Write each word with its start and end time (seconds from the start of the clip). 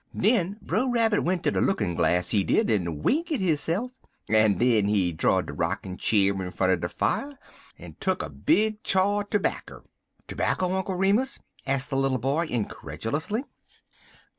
Den 0.17 0.57
Brer 0.63 0.89
Rabbit 0.91 1.23
went 1.23 1.43
ter 1.43 1.51
de 1.51 1.61
lookin' 1.61 1.93
glass, 1.93 2.29
he 2.31 2.43
did, 2.43 2.71
en 2.71 3.03
wink 3.03 3.31
at 3.31 3.39
hisse'f, 3.39 3.91
en 4.29 4.57
den 4.57 4.87
he 4.87 5.11
draw'd 5.11 5.45
de 5.45 5.53
rockin' 5.53 5.95
cheer 5.95 6.41
in 6.41 6.49
front 6.49 6.71
er 6.71 6.75
de 6.75 6.89
fier, 6.89 7.37
he 7.75 7.83
did, 7.83 7.85
en 7.85 7.93
tuck 7.99 8.23
a 8.23 8.29
big 8.31 8.81
chaw 8.81 9.21
terbacker." 9.21 9.83
"Tobacco, 10.25 10.75
Uncle 10.75 10.95
Remus?" 10.95 11.37
asked 11.67 11.91
the 11.91 11.97
little 11.97 12.17
boy, 12.17 12.47
incredulously. 12.47 13.43